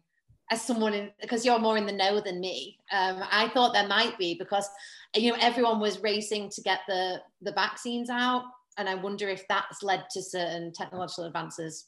[0.52, 3.88] as someone in, because you're more in the know than me, um, I thought there
[3.88, 4.70] might be because,
[5.16, 8.44] you know, everyone was racing to get the, the vaccines out.
[8.78, 11.88] And I wonder if that's led to certain technological advances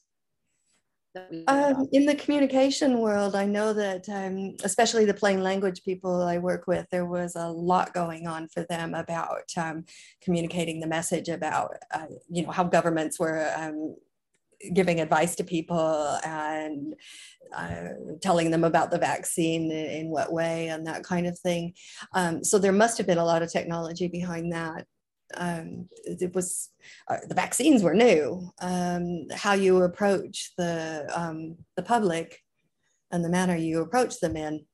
[1.47, 6.37] um, in the communication world, I know that, um, especially the plain language people I
[6.37, 9.85] work with, there was a lot going on for them about um,
[10.21, 13.95] communicating the message about, uh, you know, how governments were um,
[14.73, 16.95] giving advice to people and
[17.55, 17.89] uh,
[18.21, 21.73] telling them about the vaccine in, what way and that kind of thing.
[22.13, 24.85] Um, so there must have been a lot of technology behind that.
[25.35, 26.69] Um, it was
[27.09, 28.51] uh, the vaccines were new.
[28.61, 32.39] Um, how you approach the um, the public
[33.11, 34.65] and the manner you approach them in.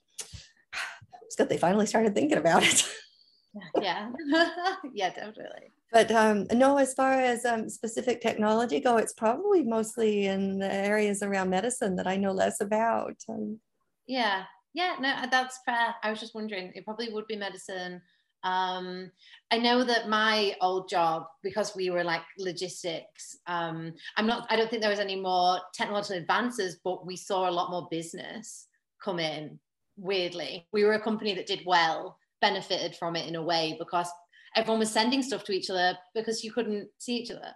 [1.24, 2.88] It's good they finally started thinking about it.
[3.82, 4.10] yeah,
[4.94, 10.28] yeah, definitely but um, no, as far as um, specific technology go, it's probably mostly
[10.28, 13.16] in the areas around medicine that I know less about.
[13.28, 13.60] Um,
[14.08, 14.44] yeah,
[14.74, 15.96] yeah, no, that's fair.
[16.04, 18.02] I was just wondering, it probably would be medicine.
[18.44, 19.12] Um,
[19.52, 24.56] I know that my old job, because we were like logistics, um, I'm not, I
[24.56, 28.68] don't think there was any more technological advances, but we saw a lot more business
[29.04, 29.60] come in
[29.98, 30.68] weirdly.
[30.72, 34.10] We were a company that did well, benefited from it in a way because
[34.56, 37.54] everyone was sending stuff to each other because you couldn't see each other.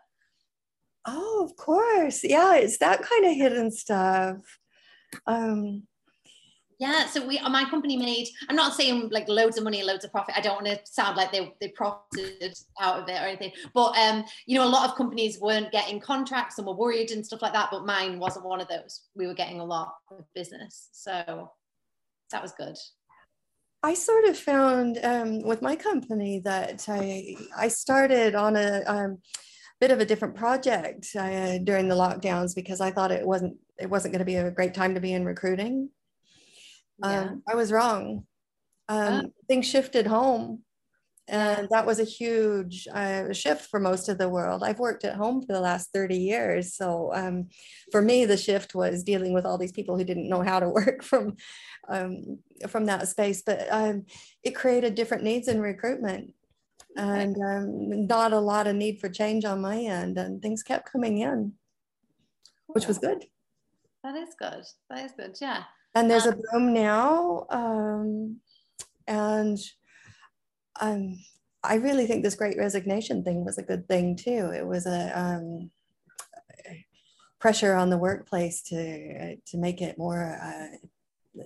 [1.06, 2.24] Oh, of course.
[2.24, 4.38] Yeah, it's that kind of hidden stuff.
[5.28, 5.84] Um,
[6.84, 8.28] yeah, so we my company made.
[8.50, 10.36] I'm not saying like loads of money loads of profit.
[10.38, 13.54] I don't want to sound like they they profited out of it or anything.
[13.74, 17.26] But um, you know, a lot of companies weren't getting contracts and were worried and
[17.26, 17.70] stuff like that.
[17.72, 19.04] But mine wasn't one of those.
[19.16, 21.52] We were getting a lot of business, so
[22.32, 22.76] that was good.
[23.82, 29.20] I sort of found um, with my company that I, I started on a um,
[29.80, 33.90] bit of a different project uh, during the lockdowns because I thought it wasn't it
[33.90, 35.90] wasn't going to be a great time to be in recruiting.
[37.00, 37.22] Yeah.
[37.22, 38.26] Um, I was wrong.
[38.90, 39.24] Oh.
[39.48, 40.64] Things shifted home,
[41.28, 44.64] and that was a huge uh, shift for most of the world.
[44.64, 46.76] I've worked at home for the last 30 years.
[46.76, 47.48] So um,
[47.92, 50.70] for me, the shift was dealing with all these people who didn't know how to
[50.82, 51.38] work from
[51.90, 54.06] um, from that space, but um,
[54.44, 56.34] it created different needs in recruitment
[56.96, 60.18] and um, not a lot of need for change on my end.
[60.18, 61.54] And things kept coming in,
[62.68, 63.26] which was good.
[64.04, 64.64] That is good.
[64.90, 65.38] That is good.
[65.42, 65.64] Yeah.
[65.96, 67.46] And there's a um, boom now.
[67.50, 68.40] Um,
[69.08, 69.60] and
[70.82, 71.20] um,
[71.64, 74.52] I really think this great resignation thing was a good thing too.
[74.56, 75.72] It was a um,
[77.40, 81.42] pressure on the workplace to to make it more uh,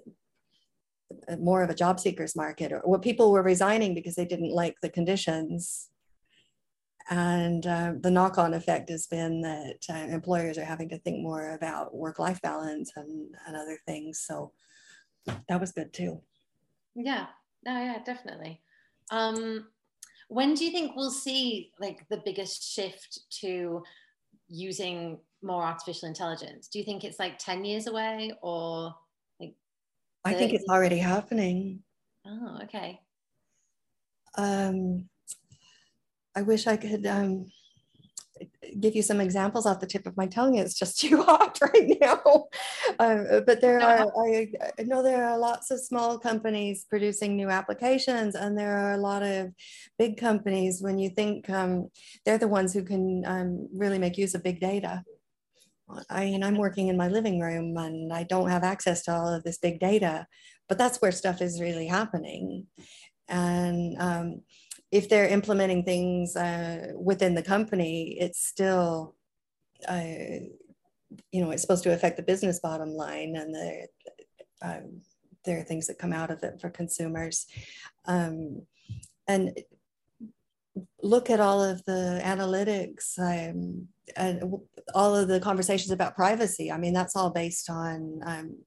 [1.40, 4.76] more of a job seekers market or what people were resigning because they didn't like
[4.82, 5.90] the conditions
[7.10, 11.54] and uh, the knock-on effect has been that uh, employers are having to think more
[11.54, 14.20] about work-life balance and, and other things.
[14.20, 14.52] So
[15.48, 16.22] that was good too.
[16.96, 17.28] Yeah.
[17.65, 18.62] No yeah definitely.
[19.12, 19.67] Um,
[20.30, 23.84] when do you think we'll see like the biggest shift to
[24.48, 26.67] using more artificial intelligence?
[26.67, 28.93] Do you think it's like 10 years away or
[30.28, 31.84] I think it's already happening.
[32.26, 33.00] Oh, okay.
[34.38, 35.08] Um,
[36.38, 37.47] I wish I could um,
[38.80, 40.54] give you some examples off the tip of my tongue.
[40.56, 42.45] It's just too hot right now.
[43.00, 47.50] Uh, but there are, I, I know there are lots of small companies producing new
[47.50, 49.52] applications, and there are a lot of
[49.97, 50.80] big companies.
[50.80, 51.89] When you think um,
[52.23, 55.04] they're the ones who can um, really make use of big data.
[56.08, 59.30] I mean, I'm working in my living room and I don't have access to all
[59.34, 60.28] of this big data,
[60.67, 62.67] but that's where stuff is really happening.
[63.30, 64.41] And um,
[64.91, 69.15] if they're implementing things uh, within the company, it's still,
[69.88, 70.02] uh,
[71.32, 73.88] you know, it's supposed to affect the business bottom line and the,
[74.62, 75.02] um,
[75.45, 77.47] there are things that come out of it for consumers.
[78.06, 78.63] Um,
[79.28, 79.58] and
[81.02, 84.43] look at all of the analytics um, and
[84.93, 86.71] all of the conversations about privacy.
[86.71, 88.58] I mean, that's all based on um,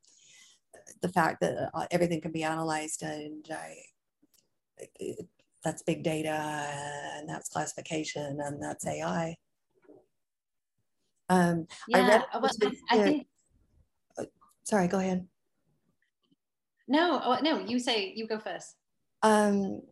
[1.00, 5.06] the fact that uh, everything can be analyzed and uh,
[5.64, 6.30] that's big data
[7.16, 9.36] and that's classification and that's AI.
[11.28, 13.26] Um, yeah, I, read, well, I, I think.
[14.18, 14.24] Uh,
[14.64, 15.26] sorry, go ahead.
[16.88, 18.74] No, oh, no, you say you go first.
[19.22, 19.82] Um,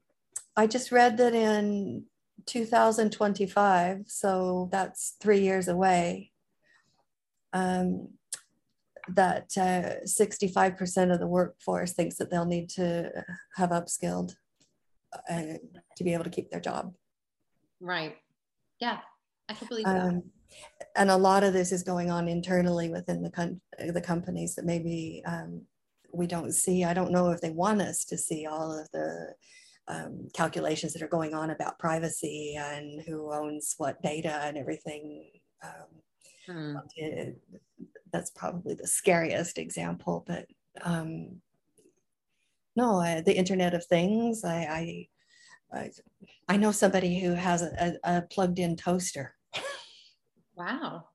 [0.57, 2.07] I just read that in
[2.47, 6.33] 2025, so that's three years away,
[7.53, 8.09] um,
[9.15, 13.13] that uh, 65% of the workforce thinks that they'll need to
[13.55, 14.33] have upskilled
[15.31, 15.43] uh,
[15.97, 16.93] to be able to keep their job.
[17.81, 18.17] Right.
[18.81, 18.99] Yeah,
[19.49, 20.01] I can believe that.
[20.01, 20.23] Um,
[20.97, 23.61] and a lot of this is going on internally within the,
[23.93, 25.63] the companies that maybe um,
[26.13, 26.85] we don't see.
[26.85, 29.35] I don't know if they want us to see all of the
[29.89, 35.31] um, calculations that are going on about privacy and who owns what data and everything.
[35.63, 36.77] Um, hmm.
[36.97, 37.39] it,
[38.13, 40.47] that's probably the scariest example, but
[40.83, 41.41] um,
[42.79, 44.45] no, uh, the Internet of Things.
[44.45, 45.09] I,
[45.73, 45.91] I,
[46.49, 49.35] I know somebody who has a, a, a plugged-in toaster.
[50.55, 51.09] Wow.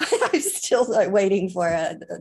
[0.00, 2.18] I'm still waiting for a, a,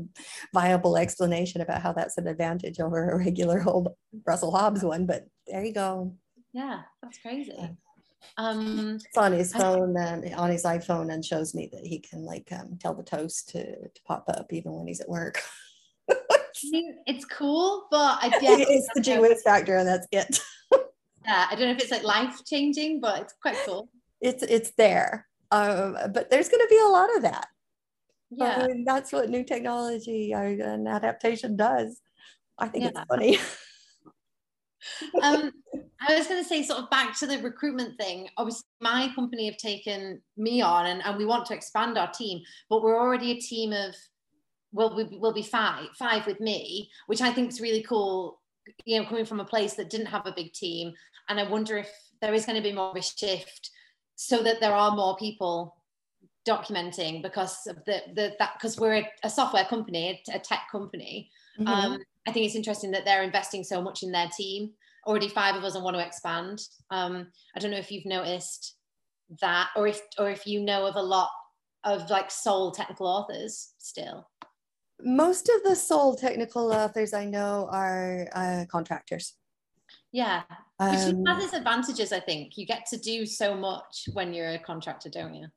[0.54, 3.90] viable explanation about how that's an advantage over a regular old
[4.26, 6.16] Russell Hobbs one, but there you go.
[6.54, 7.70] Yeah, that's crazy.
[8.38, 12.24] Um, it's on his phone and on his iPhone and shows me that he can
[12.24, 15.42] like um, tell the toast to, to pop up even when he's at work.
[16.72, 20.40] it's cool, but I guess it's the Jewish factor and that's it.
[21.26, 23.90] yeah, I don't know if it's like life changing, but it's quite cool.
[24.22, 25.28] It's it's there.
[25.52, 27.48] Um, but there's going to be a lot of that.
[28.32, 32.00] Yeah, I mean, that's what new technology uh, and adaptation does.
[32.58, 32.90] I think yeah.
[32.90, 33.38] it's funny.
[35.22, 35.52] um,
[36.08, 38.28] I was going to say, sort of back to the recruitment thing.
[38.38, 42.42] Obviously, my company have taken me on, and, and we want to expand our team,
[42.70, 43.96] but we're already a team of
[44.74, 48.42] well, we will be five, five with me, which I think is really cool.
[48.86, 50.94] You know, coming from a place that didn't have a big team,
[51.30, 51.90] and I wonder if
[52.22, 53.70] there is going to be more of a shift
[54.16, 55.76] so that there are more people
[56.48, 60.64] documenting because of the, the that because we're a, a, software company a, a tech
[60.70, 61.68] company mm-hmm.
[61.68, 64.70] um, i think it's interesting that they're investing so much in their team
[65.08, 68.76] already five of us and want to expand um, i don't know if you've noticed
[69.40, 71.30] that or if or if you know of a lot
[71.86, 74.28] of like sole technical authors still
[75.04, 79.36] most of the sole technical authors i know are uh, contractors
[80.14, 80.44] yeah,
[80.78, 82.14] which um, has its advantages.
[82.14, 85.48] I think you get to do so much when you're a contractor, don't you?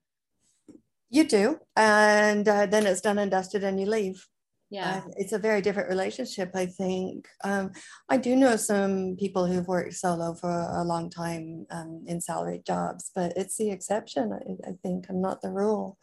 [1.10, 4.26] You do, and uh, then it's done and dusted, and you leave.
[4.70, 6.52] Yeah, uh, it's a very different relationship.
[6.54, 7.70] I think um,
[8.08, 12.64] I do know some people who've worked solo for a long time um, in salaried
[12.64, 14.32] jobs, but it's the exception.
[14.32, 15.98] I, I, think, and not the rule.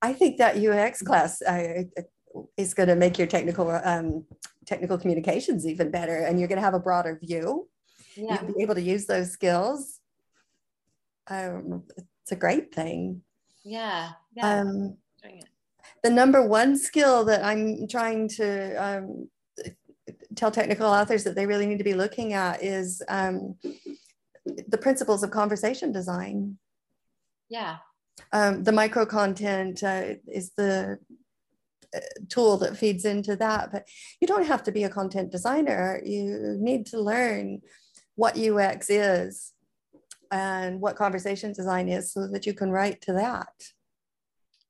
[0.00, 1.84] I think that UX class uh,
[2.56, 4.24] is going to make your technical um,
[4.66, 7.68] technical communications even better and you're going to have a broader view.
[8.16, 8.42] Yeah.
[8.42, 10.00] you'll be able to use those skills.
[11.28, 11.84] Um,
[12.22, 13.22] it's a great thing.
[13.64, 14.60] Yeah, yeah.
[14.60, 14.96] Um,
[16.02, 19.28] the number one skill that i'm trying to um,
[20.36, 23.56] tell technical authors that they really need to be looking at is um,
[24.68, 26.58] the principles of conversation design.
[27.48, 27.78] Yeah.
[28.32, 30.98] Um, the micro content uh, is the
[32.28, 33.72] tool that feeds into that.
[33.72, 33.88] But
[34.20, 36.00] you don't have to be a content designer.
[36.04, 37.60] You need to learn
[38.14, 39.52] what UX is
[40.30, 43.52] and what conversation design is so that you can write to that.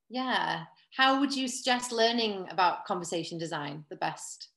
[0.09, 0.65] Yeah.
[0.95, 4.49] How would you suggest learning about conversation design the best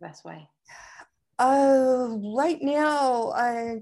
[0.00, 0.48] best way?
[1.38, 3.80] Uh, right now, I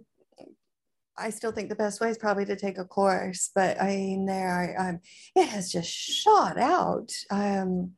[1.16, 4.26] I still think the best way is probably to take a course, but I mean,
[4.26, 5.00] there, um,
[5.36, 7.12] it has just shot out.
[7.30, 7.92] Um,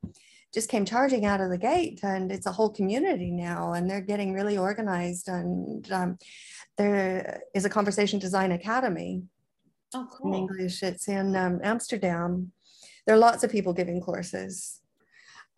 [0.53, 4.01] just came charging out of the gate, and it's a whole community now, and they're
[4.01, 5.29] getting really organized.
[5.29, 6.19] And um,
[6.79, 9.23] there is a conversation design academy
[9.95, 10.33] oh, cool.
[10.33, 10.83] in English.
[10.83, 12.53] It's in um, Amsterdam.
[13.07, 14.81] There are lots of people giving courses.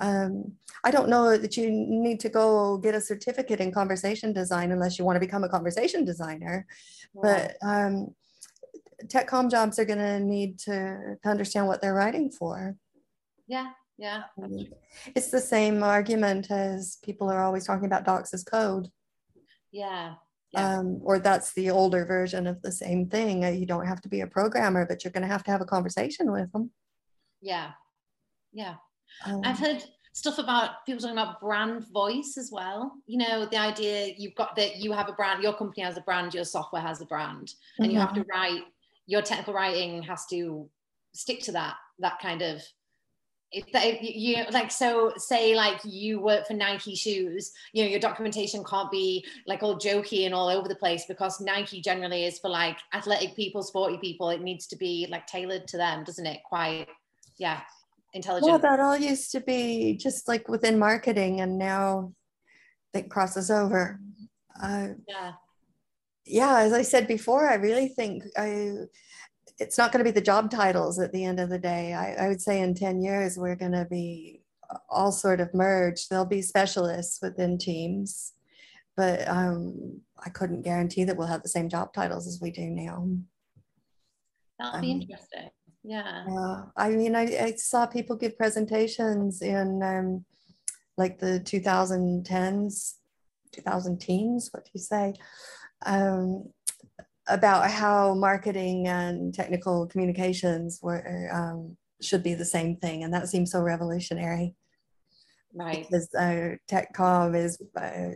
[0.00, 0.52] Um,
[0.84, 4.98] I don't know that you need to go get a certificate in conversation design unless
[4.98, 6.66] you want to become a conversation designer.
[7.14, 8.14] But um,
[9.08, 12.76] tech com jobs are going to need to understand what they're writing for.
[13.48, 14.24] Yeah, yeah.
[15.16, 18.88] It's the same argument as people are always talking about docs as code.
[19.72, 20.14] Yeah.
[20.52, 20.78] Yeah.
[20.78, 23.42] Um, or that's the older version of the same thing.
[23.42, 25.66] You don't have to be a programmer, but you're going to have to have a
[25.66, 26.70] conversation with them.
[27.42, 27.72] Yeah.
[28.52, 28.76] Yeah.
[29.27, 32.92] Um, I've heard stuff about people talking about brand voice as well.
[33.07, 36.03] You know, the idea you've got that you have a brand, your company has a
[36.03, 37.90] brand, your software has a brand, and mm-hmm.
[37.90, 38.31] you have to mm-hmm.
[38.31, 38.62] write
[39.09, 40.68] your technical writing has to
[41.14, 42.62] stick to that that kind of
[43.51, 47.99] if that you like so say like you work for nike shoes you know your
[47.99, 52.38] documentation can't be like all jokey and all over the place because nike generally is
[52.38, 56.27] for like athletic people sporty people it needs to be like tailored to them doesn't
[56.27, 56.87] it quite
[57.38, 57.61] yeah
[58.12, 58.51] intelligent.
[58.51, 62.12] Well, that all used to be just like within marketing, and now
[62.94, 64.01] it crosses over.
[64.62, 65.33] Uh, yeah.
[66.25, 68.75] Yeah, as I said before, I really think I
[69.59, 71.94] it's not going to be the job titles at the end of the day.
[71.94, 74.42] I, I would say in 10 years, we're going to be
[74.88, 76.11] all sort of merged.
[76.11, 78.35] There'll be specialists within teams,
[78.97, 82.66] but um, I couldn't guarantee that we'll have the same job titles as we do
[82.66, 83.09] now.
[84.61, 85.50] That'll be um, interesting
[85.88, 86.24] yeah.
[86.30, 90.24] Uh, i mean I, I, saw people give presentations in um,
[90.96, 92.94] like the 2010s
[93.52, 95.14] 2000 teens what do you say?
[95.86, 96.50] Um,
[97.28, 103.28] about how marketing and technical communications were um, should be the same thing and that
[103.28, 104.54] seems so revolutionary
[105.55, 108.11] right because uh, techcom is uh,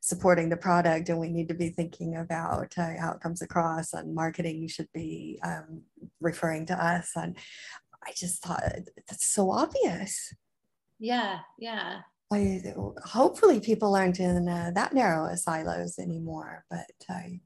[0.00, 3.92] supporting the product and we need to be thinking about uh, how it comes across
[3.92, 5.82] and marketing should be um,
[6.20, 7.36] referring to us and
[8.04, 8.62] I just thought
[9.08, 10.34] that's so obvious.
[10.98, 12.00] Yeah, yeah.
[12.32, 12.62] I,
[13.04, 17.40] hopefully people aren't in uh, that narrow of silos anymore, but I,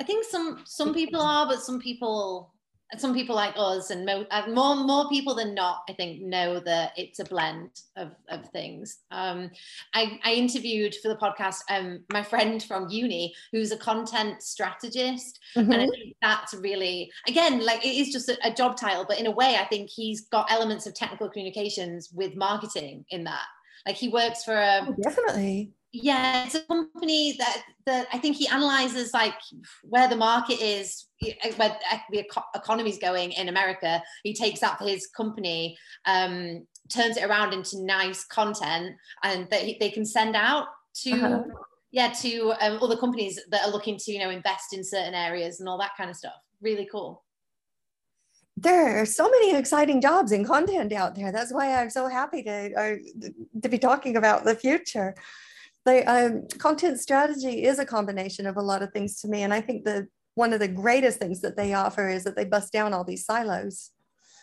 [0.00, 2.52] I think some some people are, but some people
[2.98, 6.60] some people like us and more, uh, more more people than not i think know
[6.60, 8.98] that it's a blend of, of things.
[9.10, 9.50] Um,
[9.94, 15.40] I, I interviewed for the podcast um, my friend from uni who's a content strategist.
[15.56, 15.72] Mm-hmm.
[15.72, 19.18] and i think that's really again like it is just a, a job title but
[19.18, 23.44] in a way i think he's got elements of technical communications with marketing in that.
[23.86, 28.36] Like he works for a oh, definitely yeah it's a company that that i think
[28.36, 29.34] he analyzes like
[29.84, 31.06] where the market is
[31.56, 31.76] where
[32.10, 32.24] the
[32.54, 35.76] economy is going in america he takes that for his company
[36.06, 41.12] um, turns it around into nice content and that he, they can send out to
[41.12, 41.42] uh-huh.
[41.92, 45.60] yeah to um, other companies that are looking to you know invest in certain areas
[45.60, 47.22] and all that kind of stuff really cool
[48.58, 51.30] there are so many exciting jobs and content out there.
[51.30, 53.28] That's why I'm so happy to uh,
[53.60, 55.14] to be talking about the future
[55.86, 59.54] they um, content strategy is a combination of a lot of things to me and
[59.54, 60.06] i think that
[60.36, 63.24] one of the greatest things that they offer is that they bust down all these
[63.24, 63.90] silos.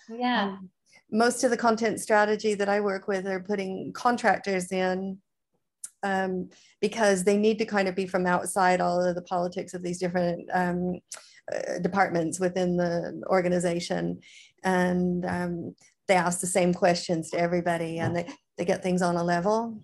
[0.10, 0.56] Yeah.
[0.58, 0.70] Um,
[1.12, 5.20] most of the content strategy that i work with are putting contractors in
[6.02, 6.50] um,
[6.82, 10.00] because they need to kind of be from outside all of the politics of these
[10.00, 11.00] different um,
[11.54, 14.20] uh, departments within the organization.
[14.64, 15.76] And um,
[16.08, 18.28] they ask the same questions to everybody and they,
[18.58, 19.80] they get things on a level.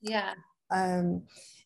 [0.00, 0.34] Yeah
[0.70, 1.22] um,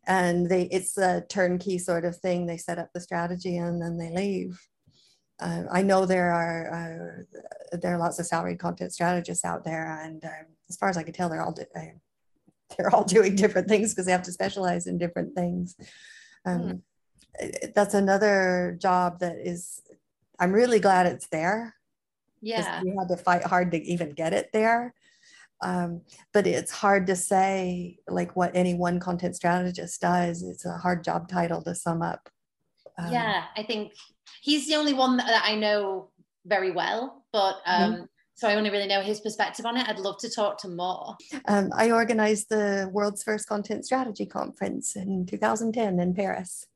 [0.06, 2.46] and they it's a turnkey sort of thing.
[2.46, 4.60] They set up the strategy and then they leave.
[5.40, 7.24] Uh, I know there are
[7.72, 10.96] uh, there are lots of salaried content strategists out there, and um, as far as
[10.96, 11.64] I can tell, they're all do-
[12.76, 15.76] they're all doing different things because they have to specialize in different things.
[16.44, 16.82] Um,
[17.40, 17.74] mm.
[17.74, 19.82] That's another job that is.
[20.38, 21.74] I'm really glad it's there.
[22.40, 24.94] Yeah, we had to fight hard to even get it there.
[25.62, 26.02] Um,
[26.32, 30.42] but it's hard to say like what any one content strategist does.
[30.42, 32.28] It's a hard job title to sum up.
[32.98, 33.92] Um, yeah, I think
[34.42, 36.10] he's the only one that I know
[36.46, 38.02] very well, but um, mm-hmm.
[38.34, 39.88] so I only really know his perspective on it.
[39.88, 41.16] I'd love to talk to more.
[41.48, 46.66] Um, I organized the world's first content strategy conference in 2010 in Paris.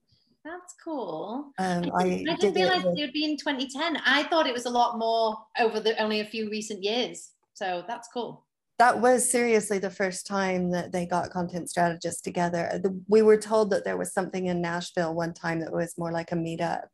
[0.44, 1.52] That's cool.
[1.58, 4.00] Um, I, didn't, I, I didn't realize it, it would be in 2010.
[4.06, 7.32] I thought it was a lot more over the only a few recent years.
[7.52, 8.46] So that's cool
[8.78, 12.80] that was seriously the first time that they got content strategists together.
[13.08, 16.30] We were told that there was something in Nashville one time that was more like
[16.30, 16.86] a meetup.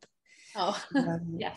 [0.57, 1.55] Oh, um, yeah.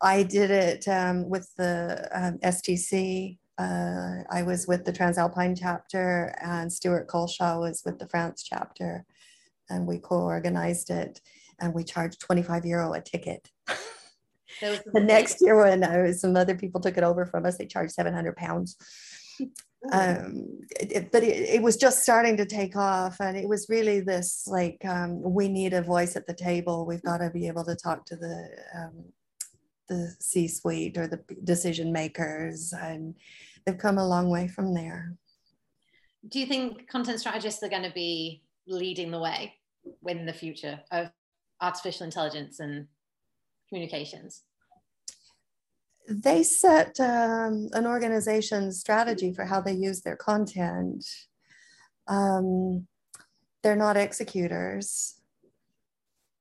[0.00, 3.38] I did it um, with the um, STC.
[3.58, 9.04] Uh, I was with the Transalpine chapter, and Stuart Colshaw was with the France chapter,
[9.68, 11.20] and we co-organized it.
[11.60, 13.50] And we charged 25 euro a ticket.
[14.60, 17.94] the next year, when uh, some other people took it over from us, they charged
[17.94, 18.76] 700 pounds
[19.92, 24.00] um, it, but it, it, was just starting to take off and it was really
[24.00, 26.84] this like um, we need a voice at the table.
[26.84, 29.04] We've got to be able to talk to the um,
[29.88, 33.14] the c-suite or the decision makers and
[33.64, 35.14] they've come a long way from there.
[36.28, 39.54] Do you think content strategists are going to be leading the way
[40.06, 41.10] in the future of
[41.60, 42.86] artificial intelligence and
[43.68, 44.42] communications
[46.08, 51.04] they set um, an organization's strategy for how they use their content.
[52.06, 52.86] Um,
[53.62, 55.20] they're not executors.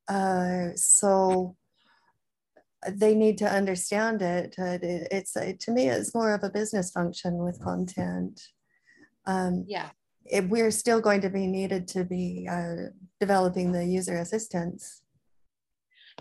[0.07, 1.57] Uh, so
[2.89, 4.55] they need to understand it.
[4.57, 8.41] Uh, it it's to me, it's more of a business function with content.
[9.25, 9.89] Um, yeah.
[10.25, 15.01] It, we're still going to be needed to be uh, developing the user assistance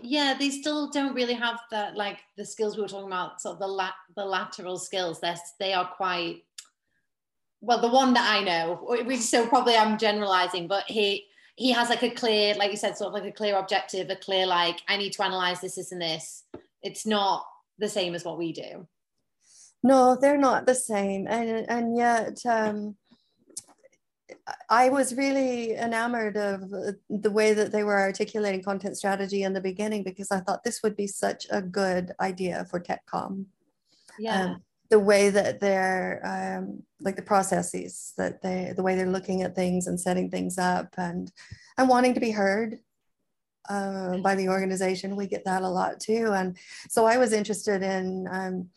[0.01, 3.53] yeah they still don't really have that like the skills we were talking about sort
[3.53, 6.43] of the lat- the lateral skills they're they are quite
[7.61, 11.25] well the one that i know we so probably i'm generalizing but he
[11.55, 14.15] he has like a clear like you said sort of like a clear objective a
[14.15, 16.43] clear like i need to analyze this this and this.
[16.83, 17.45] It's not
[17.79, 18.87] the same as what we do.
[19.83, 22.95] No they're not the same and and yet um
[24.69, 26.69] I was really enamored of
[27.09, 30.83] the way that they were articulating content strategy in the beginning because I thought this
[30.83, 33.45] would be such a good idea for TechCom.
[34.19, 34.43] Yeah.
[34.43, 39.41] Um, the way that they're um, like the processes that they the way they're looking
[39.41, 41.31] at things and setting things up and
[41.77, 42.79] and wanting to be heard
[43.69, 46.57] uh, by the organization we get that a lot too and
[46.87, 48.69] so i was interested in um,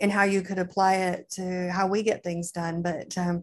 [0.00, 2.82] in how you could apply it to how we get things done.
[2.82, 3.42] But um,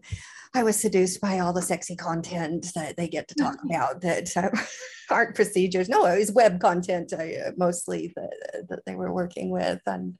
[0.54, 4.36] I was seduced by all the sexy content that they get to talk about that
[4.36, 4.50] uh,
[5.10, 5.88] aren't procedures.
[5.88, 9.80] No, it was web content uh, mostly that, that they were working with.
[9.86, 10.18] And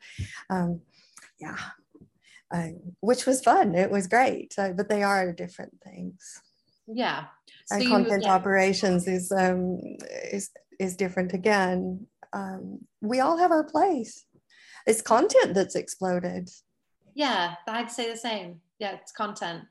[0.48, 0.80] um,
[1.40, 1.58] yeah,
[2.52, 2.68] uh,
[3.00, 3.74] which was fun.
[3.74, 6.40] It was great, uh, but they are different things.
[6.86, 7.24] Yeah.
[7.66, 8.34] So and content yeah.
[8.34, 9.78] operations is um,
[10.32, 12.06] is is different again.
[12.32, 14.24] Um, we all have our place.
[14.88, 16.48] It's content that's exploded.
[17.14, 18.60] Yeah, I'd say the same.
[18.78, 19.64] Yeah, it's content,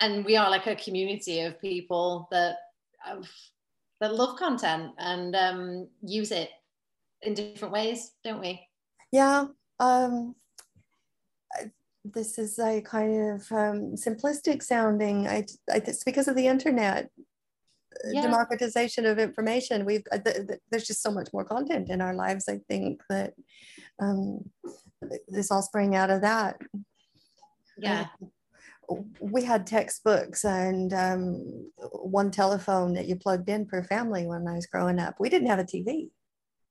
[0.00, 2.56] and we are like a community of people that
[4.00, 6.50] that love content and um, use it
[7.22, 8.60] in different ways, don't we?
[9.12, 9.46] Yeah.
[9.80, 10.34] Um,
[12.04, 15.26] this is a kind of um, simplistic sounding.
[15.26, 17.10] I, I, it's because of the internet,
[18.10, 18.22] yeah.
[18.22, 19.84] democratization of information.
[19.84, 22.48] We've uh, th- th- there's just so much more content in our lives.
[22.48, 23.34] I think that
[24.00, 24.50] um,
[25.28, 26.60] this all sprang out of that.
[27.78, 28.06] Yeah.
[28.90, 34.46] Uh, we had textbooks and um, one telephone that you plugged in per family when
[34.46, 35.16] I was growing up.
[35.18, 36.10] We didn't have a TV.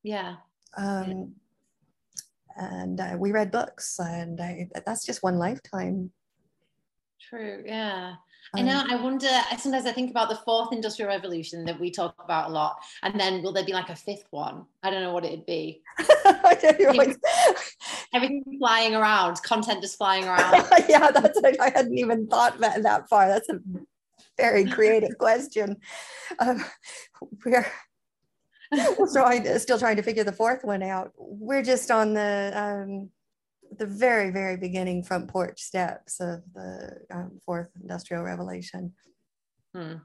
[0.04, 0.36] Yeah.
[0.78, 1.36] Um,
[2.56, 6.12] and uh, we read books and I, that's just one lifetime
[7.30, 8.14] true yeah
[8.56, 8.84] I know.
[8.90, 9.28] I wonder.
[9.58, 13.20] Sometimes I think about the fourth industrial revolution that we talk about a lot, and
[13.20, 14.66] then will there be like a fifth one?
[14.84, 15.82] I don't know what it'd be.
[18.14, 20.66] Everything flying around, content just flying around.
[20.88, 21.40] yeah, that's.
[21.60, 23.28] I hadn't even thought that that far.
[23.28, 23.60] That's a
[24.38, 25.78] very creative question.
[26.40, 26.64] Um,
[27.46, 27.66] we're
[28.98, 31.12] we're trying, still trying to figure the fourth one out.
[31.18, 33.10] We're just on the um,
[33.78, 38.94] the very very beginning front porch steps of the um, fourth industrial revolution.
[39.76, 39.96] Hmm.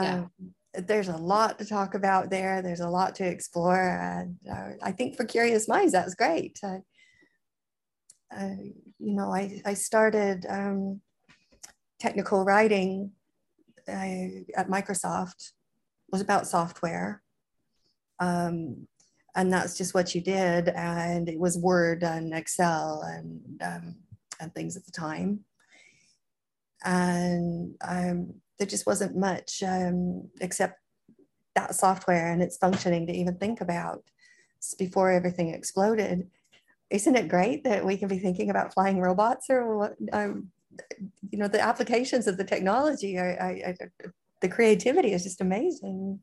[0.00, 0.14] Yeah.
[0.14, 0.30] Um,
[0.74, 2.60] there's a lot to talk about there.
[2.60, 6.58] There's a lot to explore, and uh, I think for curious minds that's great.
[8.32, 11.00] You know, I I started um,
[12.00, 13.12] technical writing
[13.88, 15.52] uh, at Microsoft.
[16.08, 17.22] It was about software
[18.18, 18.86] um,
[19.34, 20.68] and that's just what you did.
[20.68, 23.96] And it was Word and Excel and, um,
[24.40, 25.40] and things at the time.
[26.84, 30.78] And um, there just wasn't much um, except
[31.54, 34.02] that software and its functioning to even think about
[34.78, 36.28] before everything exploded.
[36.90, 39.94] Isn't it great that we can be thinking about flying robots or what?
[40.12, 40.50] Um,
[41.30, 46.20] you know, the applications of the technology, are, are, are, the creativity is just amazing.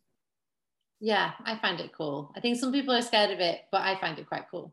[1.01, 2.31] Yeah, I find it cool.
[2.37, 4.71] I think some people are scared of it, but I find it quite cool.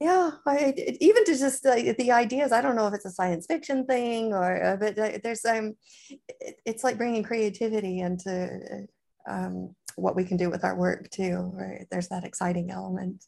[0.00, 2.52] Yeah, I, even to just uh, the ideas.
[2.52, 5.76] I don't know if it's a science fiction thing or, uh, but uh, there's um,
[6.08, 8.86] it, it's like bringing creativity into
[9.28, 11.52] um, what we can do with our work too.
[11.52, 11.86] Right?
[11.90, 13.26] There's that exciting element.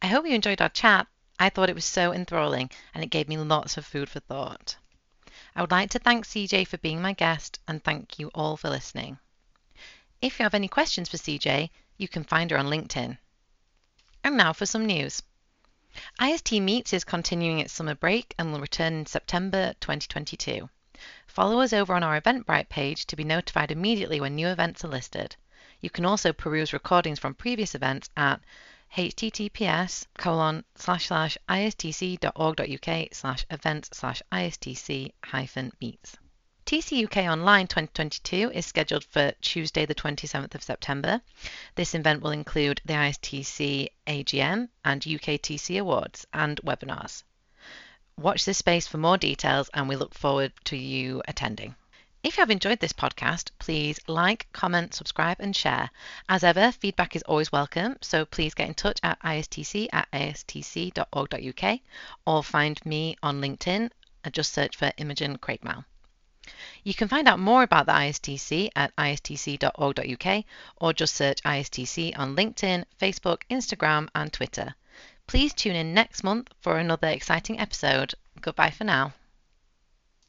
[0.00, 1.06] I hope you enjoyed our chat.
[1.38, 4.76] I thought it was so enthralling and it gave me lots of food for thought.
[5.54, 8.70] I would like to thank CJ for being my guest and thank you all for
[8.70, 9.18] listening.
[10.20, 13.18] If you have any questions for CJ, you can find her on LinkedIn.
[14.24, 15.22] And now for some news.
[16.20, 20.68] ISTC Meets is continuing its summer break and will return in September 2022.
[21.28, 24.88] Follow us over on our Eventbrite page to be notified immediately when new events are
[24.88, 25.36] listed.
[25.80, 28.40] You can also peruse recordings from previous events at
[28.96, 36.16] https colon slash slash istc.org.uk slash events slash istc hyphen meets.
[36.68, 41.22] TCUK Online 2022 is scheduled for Tuesday, the 27th of September.
[41.76, 47.22] This event will include the ISTC AGM and UKTC Awards and webinars.
[48.18, 51.74] Watch this space for more details, and we look forward to you attending.
[52.22, 55.88] If you have enjoyed this podcast, please like, comment, subscribe, and share.
[56.28, 61.80] As ever, feedback is always welcome, so please get in touch at istc at istc.org.uk
[62.26, 63.90] or find me on LinkedIn
[64.22, 65.86] and just search for Imogen Craigmile.
[66.82, 70.44] You can find out more about the ISTC at istc.org.uk
[70.76, 74.74] or just search ISTC on LinkedIn, Facebook, Instagram, and Twitter.
[75.26, 78.14] Please tune in next month for another exciting episode.
[78.40, 79.12] Goodbye for now.